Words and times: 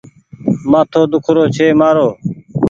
مآٿو 0.71 1.01
ۮيک 1.11 1.25
رو 1.35 1.43
ڇي 1.55 1.67
مآرو۔ 1.79 2.07